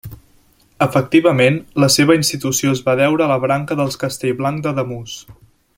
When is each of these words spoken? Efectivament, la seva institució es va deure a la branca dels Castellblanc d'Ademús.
Efectivament, 0.85 1.59
la 1.83 1.89
seva 1.97 2.15
institució 2.21 2.73
es 2.77 2.81
va 2.89 2.97
deure 3.01 3.27
a 3.27 3.29
la 3.33 3.39
branca 3.45 3.81
dels 3.83 4.03
Castellblanc 4.05 4.65
d'Ademús. 4.69 5.19